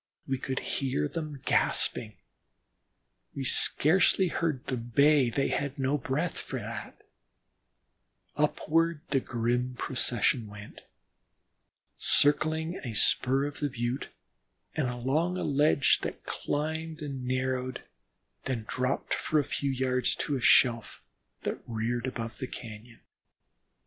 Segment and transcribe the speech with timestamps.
[0.27, 2.17] We could hear them gasping;
[3.35, 7.03] we scarcely heard them bay they had no breath for that;
[8.35, 10.81] upward the grim procession went,
[11.99, 14.09] circling a spur of the Butte
[14.73, 17.83] and along a ledge that climbed and narrowed,
[18.45, 21.03] then dropped for a few yards to a shelf
[21.43, 23.01] that reared above the cañon.